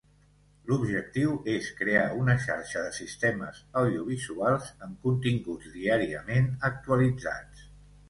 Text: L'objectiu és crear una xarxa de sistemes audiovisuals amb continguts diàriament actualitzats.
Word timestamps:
L'objectiu 0.69 1.35
és 1.55 1.67
crear 1.81 2.07
una 2.21 2.35
xarxa 2.47 2.87
de 2.87 2.95
sistemes 3.01 3.61
audiovisuals 3.85 4.75
amb 4.89 5.01
continguts 5.09 5.73
diàriament 5.79 6.53
actualitzats. 6.75 7.67